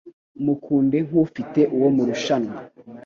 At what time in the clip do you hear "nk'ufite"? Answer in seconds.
1.07-1.61